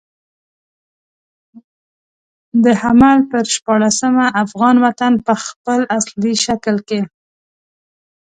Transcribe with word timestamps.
د 2.63 2.65
حمل 2.81 3.17
پر 3.31 3.41
شپاړلسمه 3.53 4.25
افغان 4.43 4.75
وطن 4.85 5.13
په 5.25 5.33
خپل 5.45 5.79
اصلي 5.97 6.33
شکل 6.45 6.75
کې. 6.87 7.01